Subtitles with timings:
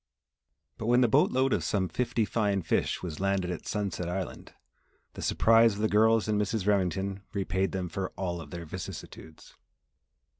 [0.79, 4.51] But when the boatload of some fifty fine fish was landed at Sunset Island,
[5.13, 6.65] the surprise of the girls and Mrs.
[6.65, 9.53] Remington repaid them for all of their vicissitudes.